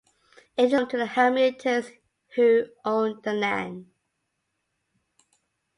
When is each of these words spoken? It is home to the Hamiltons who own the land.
It 0.57 0.73
is 0.73 0.73
home 0.73 0.89
to 0.89 0.97
the 0.97 1.05
Hamiltons 1.05 1.91
who 2.35 2.65
own 2.83 3.21
the 3.21 3.33
land. 3.33 3.91